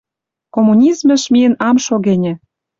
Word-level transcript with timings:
Коммунизмыш 0.53 1.23
миэн 1.33 1.53
ам 1.67 1.75
шо 1.85 1.95
гӹньӹ 2.07 2.33